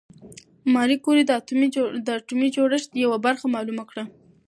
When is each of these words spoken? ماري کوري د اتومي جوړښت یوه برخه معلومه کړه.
ماري 0.73 0.95
کوري 1.05 1.23
د 2.07 2.09
اتومي 2.19 2.47
جوړښت 2.55 2.91
یوه 3.03 3.17
برخه 3.25 3.45
معلومه 3.55 3.83
کړه. 3.89 4.03